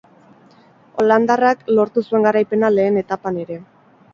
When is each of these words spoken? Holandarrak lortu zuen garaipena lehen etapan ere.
Holandarrak 1.03 1.61
lortu 1.81 2.05
zuen 2.07 2.25
garaipena 2.29 2.73
lehen 2.79 2.99
etapan 3.03 3.39
ere. 3.45 3.61